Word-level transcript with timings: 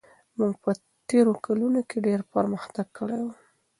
موږ 0.37 0.53
په 0.63 0.71
تېرو 1.09 1.33
کلونو 1.45 1.79
کې 1.89 1.97
ډېر 2.07 2.19
پرمختګ 2.33 2.87
کړی 2.97 3.19
و. 3.23 3.27